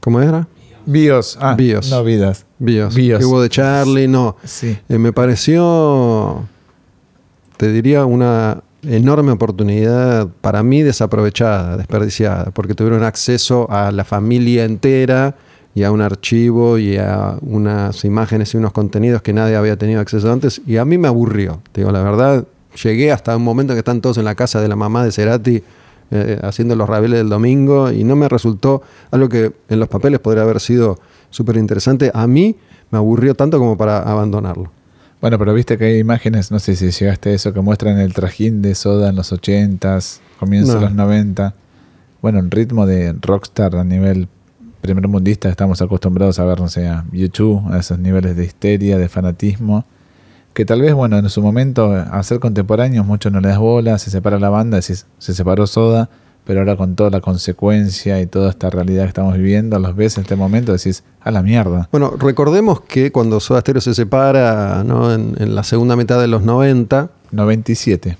[0.00, 0.46] ¿Cómo era?
[0.84, 1.36] Bios.
[1.40, 1.90] Ah, Bios.
[1.90, 2.46] No, Vidas.
[2.58, 2.94] Bios.
[2.94, 3.18] Bios.
[3.18, 4.36] Que hubo de Charlie, no.
[4.44, 4.78] Sí.
[4.88, 6.44] Eh, me pareció,
[7.56, 14.64] te diría, una enorme oportunidad para mí desaprovechada, desperdiciada, porque tuvieron acceso a la familia
[14.64, 15.34] entera
[15.76, 20.00] y a un archivo y a unas imágenes y unos contenidos que nadie había tenido
[20.00, 22.44] acceso antes y a mí me aburrió, te digo la verdad.
[22.82, 25.62] Llegué hasta un momento que están todos en la casa de la mamá de Cerati
[26.10, 30.18] eh, haciendo los ravioles del domingo y no me resultó algo que en los papeles
[30.20, 32.10] podría haber sido súper interesante.
[32.14, 32.56] A mí
[32.90, 34.70] me aburrió tanto como para abandonarlo.
[35.20, 38.14] Bueno, pero viste que hay imágenes, no sé si llegaste a eso, que muestran el
[38.14, 40.78] trajín de Soda en los 80s, comienzo No.
[40.80, 41.54] de los 90.
[42.22, 44.28] Bueno, en ritmo de rockstar a nivel
[44.86, 48.98] primer mundista estamos acostumbrados a ver, no sé, a YouTube, a esos niveles de histeria,
[48.98, 49.84] de fanatismo,
[50.54, 53.98] que tal vez, bueno, en su momento, al ser contemporáneos, mucho no le das bola,
[53.98, 56.08] se separa la banda, decís, se separó Soda,
[56.44, 60.16] pero ahora con toda la consecuencia y toda esta realidad que estamos viviendo, los ves
[60.16, 61.88] en este momento, decís, a la mierda.
[61.92, 65.12] Bueno, recordemos que cuando Soda Stereo se separa ¿no?
[65.12, 68.16] en, en la segunda mitad de los 90, 97.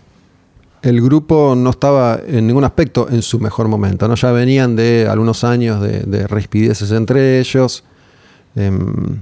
[0.87, 4.07] El grupo no estaba en ningún aspecto en su mejor momento.
[4.07, 4.15] ¿no?
[4.15, 7.83] Ya venían de algunos años de, de rispideces entre ellos.
[8.55, 9.21] Em,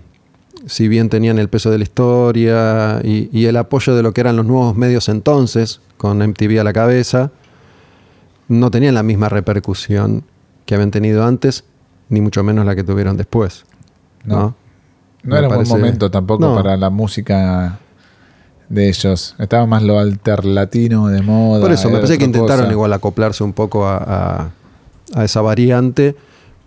[0.67, 4.21] si bien tenían el peso de la historia y, y el apoyo de lo que
[4.21, 7.31] eran los nuevos medios entonces, con MTV a la cabeza,
[8.49, 10.23] no tenían la misma repercusión
[10.67, 11.65] que habían tenido antes,
[12.11, 13.65] ni mucho menos la que tuvieron después.
[14.25, 14.55] ¿no?
[15.23, 15.37] No.
[15.39, 16.55] Era un buen momento tampoco No.
[16.55, 17.79] para la música
[18.75, 19.35] de ellos.
[19.39, 21.61] Estaba más lo alterlatino de moda.
[21.61, 22.73] Por eso, me parece que intentaron cosa.
[22.73, 24.51] igual acoplarse un poco a, a-
[25.15, 26.17] a esa variante,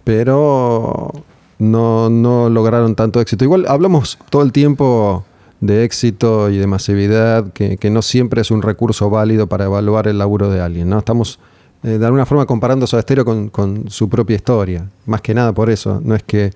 [0.03, 1.11] pero
[1.59, 3.43] no, no lograron tanto éxito.
[3.43, 5.25] Igual hablamos todo el tiempo
[5.59, 10.07] de éxito y de masividad, que, que no siempre es un recurso válido para evaluar
[10.07, 10.89] el laburo de alguien.
[10.89, 10.99] ¿no?
[10.99, 11.39] Estamos
[11.83, 14.87] eh, de alguna forma comparando Soda Stereo con, con su propia historia.
[15.05, 15.99] Más que nada por eso.
[16.03, 16.51] No es que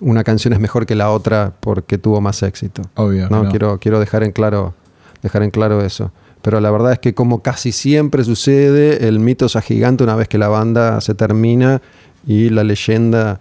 [0.00, 2.82] una canción es mejor que la otra porque tuvo más éxito.
[2.96, 3.28] Obvio.
[3.28, 3.48] No.
[3.50, 4.74] quiero, quiero dejar en claro,
[5.22, 6.12] dejar en claro eso.
[6.42, 10.28] Pero la verdad es que como casi siempre sucede, el mito se agiganta una vez
[10.28, 11.82] que la banda se termina
[12.26, 13.40] y la leyenda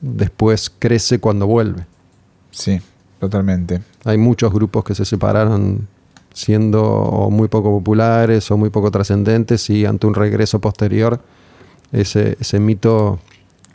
[0.00, 1.86] después crece cuando vuelve.
[2.50, 2.80] Sí,
[3.20, 3.82] totalmente.
[4.04, 5.86] Hay muchos grupos que se separaron
[6.34, 11.20] siendo muy poco populares o muy poco trascendentes y ante un regreso posterior
[11.92, 13.20] ese, ese mito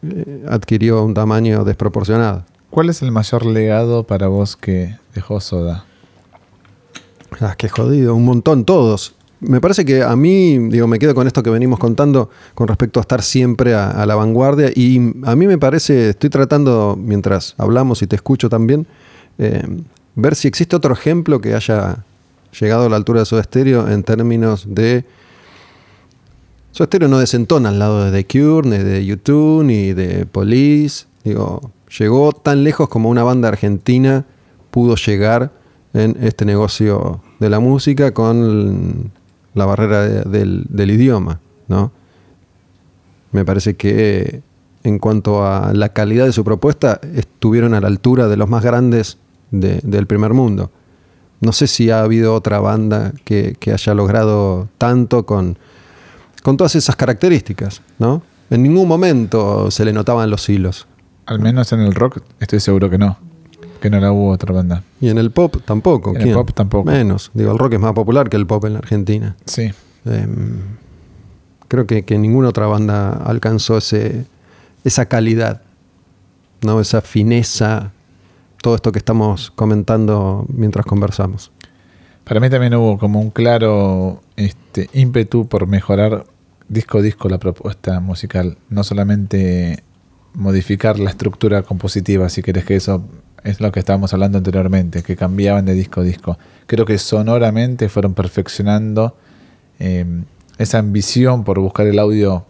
[0.04, 2.44] eh, adquirió un tamaño desproporcionado.
[2.70, 5.86] ¿Cuál es el mayor legado para vos que dejó Soda?
[7.40, 9.16] Ah, qué jodido, un montón, todos.
[9.40, 13.00] Me parece que a mí, digo, me quedo con esto que venimos contando con respecto
[13.00, 18.02] a estar siempre a, la vanguardia y a mí me parece, estoy tratando, mientras hablamos
[18.02, 18.88] y te escucho también,
[19.38, 19.63] eh,
[20.16, 22.04] ver si existe otro ejemplo que haya
[22.60, 25.06] llegado a la altura de su estéreo en términos de...
[26.72, 31.06] Su estéreo no desentona al lado de The Cure, ni de YouTube, ni de Police.
[31.24, 34.26] Digo, llegó tan lejos como una banda argentina
[34.72, 35.52] pudo llegar
[35.98, 39.12] en este negocio de la música con
[39.56, 41.92] la barrera del, idioma, ¿no?
[43.32, 44.42] Me parece que
[44.84, 48.64] en cuanto a la calidad de su propuesta, estuvieron a la altura de los más
[48.64, 49.18] grandes
[49.52, 50.72] del primer mundo.
[51.42, 55.58] No sé si ha habido otra banda que, haya logrado tanto con,
[56.44, 58.22] con todas esas características, ¿no?
[58.50, 60.88] En ningún momento se le notaban los hilos.
[61.26, 63.18] Al menos en el rock estoy seguro que no.
[63.80, 64.84] Que no la hubo otra banda.
[65.00, 66.16] Y en el pop tampoco.
[66.16, 66.90] En el pop tampoco.
[66.90, 67.32] Menos.
[67.34, 69.36] Digo, el rock es más popular que el pop en la Argentina.
[69.46, 69.72] Sí.
[70.06, 70.60] Em,
[71.68, 74.26] creo que, que, ninguna otra banda alcanzó ese,
[74.84, 75.62] esa calidad,
[76.62, 76.80] ¿no?
[76.80, 77.92] esa fineza,
[78.62, 81.52] todo esto que estamos comentando mientras conversamos.
[82.24, 86.26] Para mí también hubo como un claro este, ímpetu por mejorar
[86.68, 88.58] disco a disco la propuesta musical.
[88.70, 89.84] No solamente
[90.34, 93.02] modificar la estructura compositiva, si querés que eso
[93.50, 96.38] es lo que estábamos hablando anteriormente, que cambiaban de disco a disco.
[96.66, 99.16] Creo que sonoramente fueron perfeccionando
[99.80, 100.06] eh,
[100.58, 102.46] esa ambición por buscar el audio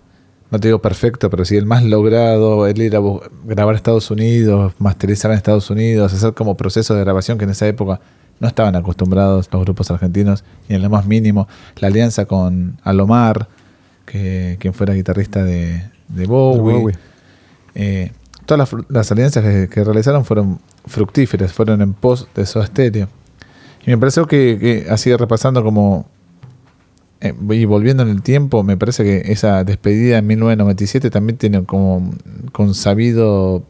[0.49, 3.01] no te digo perfecto, pero sí el más logrado, el ir a
[3.45, 7.49] grabar en Estados Unidos, masterizar en Estados Unidos, hacer como proceso de grabación que en
[7.49, 7.99] esa época
[8.39, 11.47] no estaban acostumbrados los grupos argentinos, ni en lo más mínimo.
[11.79, 13.47] La alianza con Alomar,
[14.05, 16.95] que quien fuera guitarrista de, de Bowie.
[17.75, 18.11] Eh,
[18.45, 23.07] todas las, alianzas que, realizaron fueron fructíferas, fueron en pos de Soda Stereo.
[23.85, 26.07] Y me pareció que, así repasando como
[27.21, 31.63] eh, y volviendo en el tiempo, me parece que esa despedida en 1997 también tiene
[31.63, 32.11] como
[32.51, 33.63] con sabido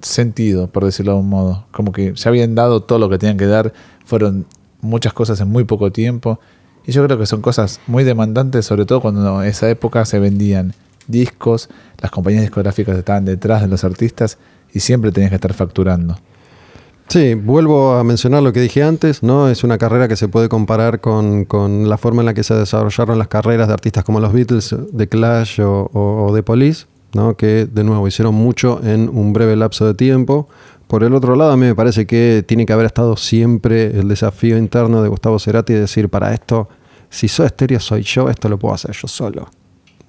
[0.00, 1.66] sentido, por decirlo de un modo.
[1.72, 3.72] Como que ya habían dado todo lo que tenían que dar,
[4.04, 4.46] fueron
[4.80, 6.40] muchas cosas en muy poco tiempo.
[6.86, 10.18] Y yo creo que son cosas muy demandantes, sobre todo cuando en esa época se
[10.18, 10.74] vendían
[11.06, 14.38] discos, las compañías discográficas estaban detrás de los artistas
[14.72, 16.16] y siempre tenías que estar facturando.
[17.10, 19.48] Sí, vuelvo a mencionar lo que dije antes, ¿no?
[19.48, 21.44] Es una carrera que se puede comparar con,
[21.88, 25.08] la forma en la que se desarrollaron las carreras de artistas como los Beatles, de
[25.08, 27.36] Clash o, o de Police, ¿no?
[27.36, 30.48] Que de nuevo hicieron mucho en un breve lapso de tiempo.
[30.86, 34.06] Por el otro lado, a mí me parece que tiene que haber estado siempre el
[34.06, 36.68] desafío interno de Gustavo Cerati de decir, para esto,
[37.08, 39.48] si soy estéreo soy yo, esto lo puedo hacer yo solo.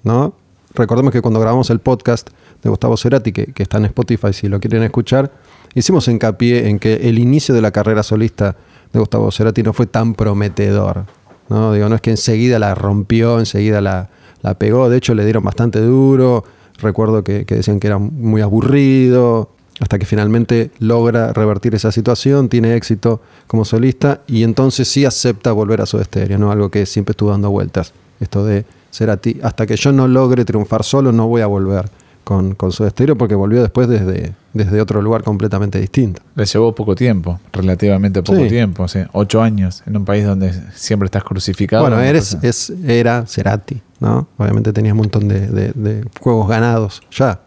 [0.04, 0.36] ¿No?
[0.72, 2.30] Recordemos que cuando grabamos el podcast
[2.62, 5.32] de Gustavo Cerati, que está en Spotify si lo quieren escuchar,
[5.74, 8.56] hicimos hincapié en que el inicio de la carrera solista
[8.92, 11.04] de Gustavo Cerati no fue tan prometedor.
[11.48, 11.72] ¿no?
[11.72, 14.10] Digo, no es que enseguida la rompió, enseguida la,
[14.42, 16.44] la pegó, de hecho le dieron bastante duro,
[16.78, 22.76] recuerdo que, decían que era muy aburrido, hasta que finalmente logra revertir esa situación, tiene
[22.76, 26.52] éxito como solista y entonces sí acepta volver a su estéreo, ¿no?
[26.52, 30.84] algo que siempre estuvo dando vueltas, esto de Cerati, hasta que yo no logre triunfar
[30.84, 31.88] solo no voy a volver
[32.24, 36.22] con, con su estéreo porque volvió después desde, desde otro lugar completamente distinto.
[36.34, 41.24] Le llevó poco tiempo, relativamente poco tiempo, ocho años en un país donde siempre estás
[41.24, 41.82] crucificado.
[41.82, 44.28] Bueno, eres, es, era Cerati, ¿no?
[44.36, 47.40] Obviamente tenías un montón de, juegos ganados ya.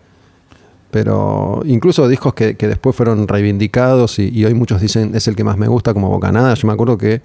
[0.91, 5.57] Pero incluso discos que, después fueron reivindicados y, hoy muchos dicen es el que más
[5.57, 6.53] me gusta como Bocanada.
[6.53, 7.21] Yo me acuerdo que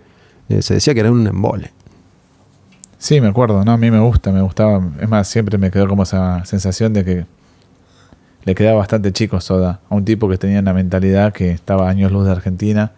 [0.49, 1.71] eh, se decía que era un embole.
[2.99, 3.73] Sí, me acuerdo, ¿no?
[3.73, 4.83] A mí me gusta, me gustaba.
[5.01, 7.27] Es más, siempre me quedó como esa sensación de que
[8.45, 12.11] le quedaba bastante chico Soda, a un tipo que tenía una mentalidad que estaba años
[12.13, 12.93] luz de Argentina.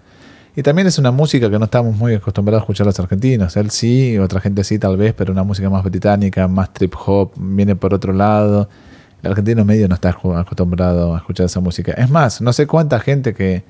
[0.55, 3.57] Y también es una música que no estamos muy acostumbrados a escuchar los argentinos.
[3.57, 7.33] Él sí, otra gente sí tal vez, pero una música más británica, más trip hop,
[7.37, 8.69] viene por otro lado.
[9.23, 11.93] El argentino medio no está acostumbrado a escuchar esa música.
[11.93, 13.65] Es más, no sé cuánta gente que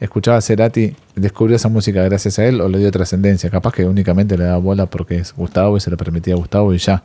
[0.00, 3.48] escuchaba a Cerati descubrió esa música gracias a él o le dio trascendencia.
[3.48, 6.74] Capaz que únicamente le daba bola porque es Gustavo y se lo permitía a Gustavo
[6.74, 7.04] y ya.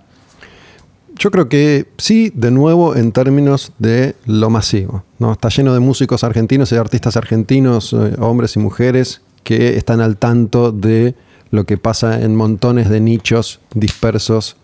[1.20, 5.04] Yo creo que sí, de nuevo, en términos de lo masivo.
[5.20, 5.32] ¿no?
[5.32, 10.00] Está lleno de músicos argentinos y de artistas argentinos, eh, hombres y mujeres, que están
[10.00, 11.16] al tanto de
[11.50, 14.58] lo que pasa en montones de nichos dispersos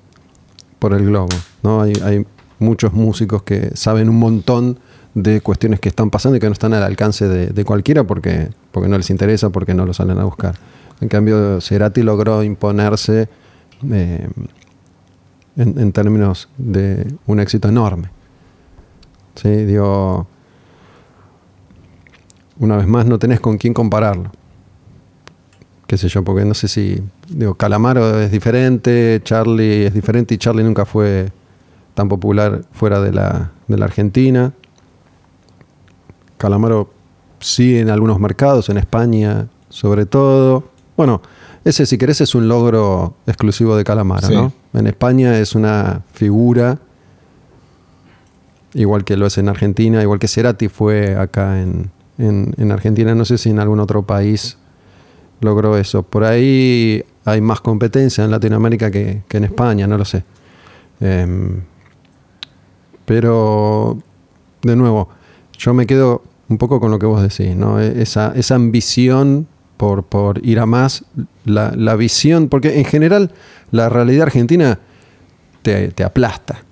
[0.78, 1.36] por el globo.
[1.64, 1.82] ¿no?
[1.82, 2.26] Hay,
[2.60, 4.80] muchos músicos que saben un montón
[5.16, 8.51] de cuestiones que están pasando y que no están al alcance de, de cualquiera porque,
[8.72, 10.56] porque no les interesa, porque no lo salen a buscar.
[11.01, 13.28] En cambio, Cerati logró imponerse
[13.91, 14.30] eh,
[15.58, 18.10] en, en términos de un éxito enorme.
[19.36, 20.28] Sí, dio.
[22.60, 24.32] Una vez más, no tenés con quién compararlo.
[25.88, 27.01] Qué sé yo, porque no sé si.
[27.30, 31.32] Digo, Calamaro es diferente, Charlie es diferente y Charlie nunca fue
[31.93, 34.54] tan popular fuera de la, de la Argentina.
[36.38, 36.89] Calamaro
[37.39, 40.66] sí en algunos mercados, en España sobre todo.
[40.95, 41.22] Bueno,
[41.66, 44.34] ese si querés es un logro exclusivo de Calamaro, Sí.
[44.36, 44.54] ¿no?
[44.74, 46.80] En España es una figura,
[48.74, 53.13] igual que lo es en Argentina, igual que Cerati fue acá en, en- en Argentina,
[53.13, 54.57] no sé si en algún otro país
[55.41, 56.03] logró eso.
[56.03, 60.24] Por ahí hay más competencia en Latinoamérica que, que en España, no lo sé.
[60.99, 61.61] Em,
[63.05, 63.97] pero,
[64.61, 65.09] de nuevo,
[65.57, 67.80] yo me quedo un poco con lo que vos decís, ¿no?
[67.80, 69.47] E- Esa, esa ambición
[69.78, 71.03] por, por ir a más,
[71.46, 73.32] la, la visión, porque en general
[73.72, 74.80] la realidad argentina
[75.62, 76.64] te, te aplasta.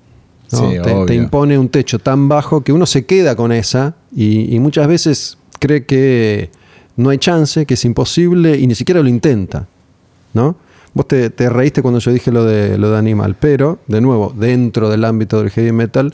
[0.51, 0.71] ¿no?
[0.71, 4.53] Sí, te, te impone un techo tan bajo que uno se queda con esa y,
[4.53, 6.49] y muchas veces cree que
[6.97, 9.67] no hay chance, que es imposible y ni siquiera lo intenta.
[10.33, 10.55] ¿no?
[10.93, 14.33] Vos te, te reíste cuando yo dije lo de, lo de Animal, pero, de nuevo,
[14.35, 16.13] dentro del ámbito del heavy metal,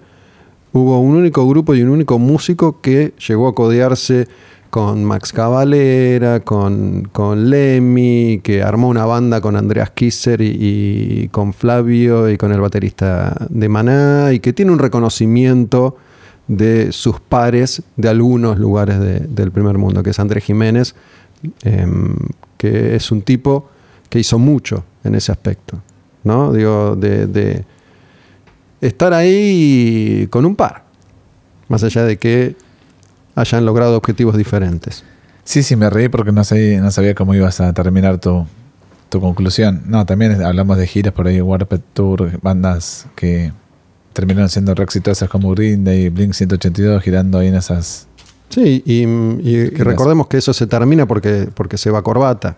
[0.72, 4.28] hubo un único grupo y un único músico que llegó a codearse
[4.70, 11.54] con Max Cavalera, con, con Lemmy, que armó una banda con Andreas Kisser y, con
[11.54, 15.98] Flavio y con el baterista de Maná, y que tiene un reconocimiento
[16.48, 20.96] de sus pares de algunos lugares de- del primer mundo, que es Andrés Jiménez,
[21.64, 22.16] em,
[22.58, 23.70] que es un tipo
[24.10, 25.82] que hizo mucho en ese aspecto,
[26.24, 26.54] ¿no?
[26.54, 27.64] Digo, de
[28.82, 30.84] estar ahí con un par,
[31.68, 32.56] más allá de que
[33.38, 35.04] hayan logrado objetivos diferentes.
[35.44, 38.46] Sí, sí, me reí porque no sabía, no sabía cómo ibas a terminar tu,
[39.10, 39.84] tu conclusión.
[39.86, 43.54] No, también hablamos de giras por ahí, Warped Tour, bandas que
[44.12, 48.08] terminaron siendo re exitosas como Green Day, Blink 182, girando ahí en esas...
[48.50, 49.06] Sí, y, y-
[49.66, 52.58] y Qué recordemos que eso se termina porque, porque se va corbata.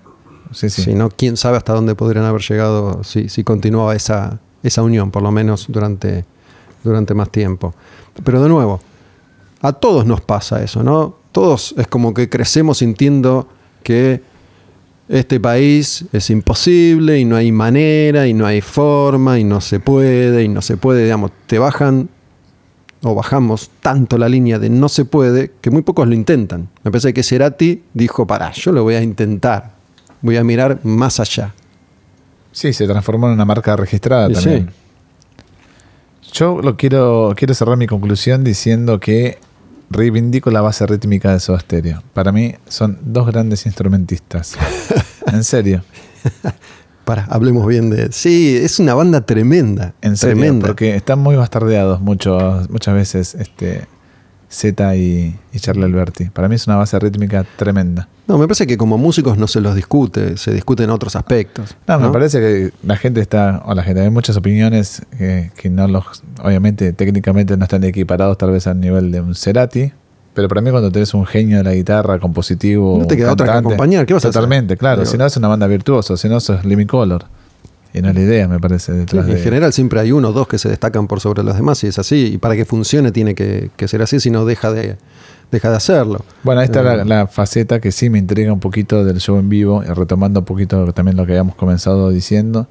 [0.52, 0.82] Sí, sí.
[0.84, 5.12] Si no, quién sabe hasta dónde podrían haber llegado si, si continuaba esa, esa unión,
[5.12, 6.26] por lo menos durante,
[6.84, 7.76] durante más tiempo.
[8.24, 8.82] Pero de nuevo,
[9.62, 11.16] a todos nos pasa eso, ¿no?
[11.32, 13.48] Todos es como que crecemos sintiendo
[13.84, 14.22] que
[15.10, 19.80] este país es imposible y no hay manera y no hay forma y no se
[19.80, 22.10] puede y no se puede, digamos, te bajan
[23.02, 26.70] o bajamos tanto la línea de no se puede que muy pocos lo intentan.
[26.84, 29.72] Me parece que Cerati dijo, pará, yo lo voy a intentar,
[30.22, 31.54] voy a mirar más allá.
[32.52, 34.70] Sí, se transformó en una marca registrada Y también.
[36.34, 39.40] Yo lo quiero, quiero cerrar mi conclusión diciendo que
[39.90, 42.04] reivindico la base rítmica de Soda Stereo.
[42.14, 44.56] Para mí son dos grandes instrumentistas.
[45.28, 45.84] en serio.
[47.06, 48.12] Para, hablemos bien de...
[48.12, 49.94] Sí, es una banda tremenda.
[50.02, 50.68] En serio, tremenda.
[50.68, 53.88] porque están muy bastardeados muchos, muchas veces este
[54.50, 56.26] Z y, y Charlie Alberti.
[56.26, 58.08] Para mí es una base rítmica tremenda.
[58.28, 61.76] No, me parece que como músicos no se los discute, se discuten otros aspectos.
[61.88, 65.70] No, me parece que la gente está, o la gente, hay muchas opiniones que, que
[65.70, 69.92] no los, obviamente técnicamente no están equiparados tal vez al nivel de un Cerati,
[70.34, 73.46] pero para mí cuando tenés un genio de la guitarra, compositivo, No te queda otra
[73.48, 74.40] que acompañar, ¿qué vas a hacer?
[74.42, 77.26] Totalmente, claro, Digo- si no es una banda virtuosa, si no eso es Living Color.
[78.06, 79.38] Es la idea, me parece, Sí, en de...
[79.40, 82.00] general siempre hay uno o dos que se destacan por sobre los demás y es
[82.00, 82.34] así.
[82.34, 84.98] Y para que funcione tiene que, que ser así, si no deja de,
[85.52, 86.24] deja de hacerlo.
[86.44, 89.50] Bueno, está la, Eh, la faceta que sí me intriga un poquito del show en
[89.50, 92.68] vivo, y retomando un poquito también lo que habíamos comenzado diciendo.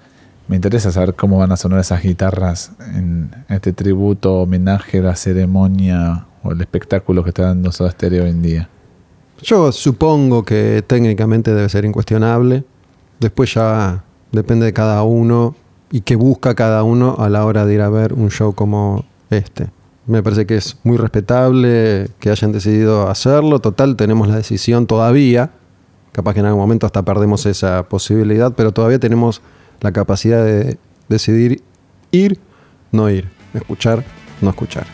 [0.49, 6.25] Me interesa saber cómo van a sonar esas guitarras en este tributo, homenaje, la ceremonia
[6.43, 8.69] o el espectáculo que está dando Soda Stereo hoy en día.
[9.43, 12.65] Yo supongo que técnicamente debe ser incuestionable.
[13.21, 14.03] Después ya
[14.33, 15.55] depende de cada uno
[15.91, 19.05] y qué busca cada uno a la hora de ir a ver un show como
[19.31, 19.69] este.
[20.07, 23.59] Me parece que es muy respetable que hayan decidido hacerlo.
[23.59, 25.51] Total, tenemos la decisión todavía.
[26.13, 29.43] Capaz que en algún momento hasta perdemos esa posibilidad, pero todavía tenemos
[29.81, 31.63] la capacidad de decidir
[32.11, 32.41] ir,
[32.91, 34.05] no ir, escuchar,
[34.41, 34.87] no escuchar.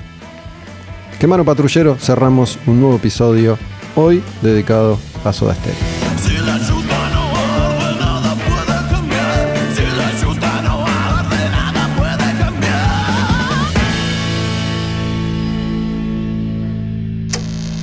[1.19, 3.57] Quemaro Patrullero, cerramos un nuevo episodio
[3.95, 6.14] hoy dedicado a Soda Stereo.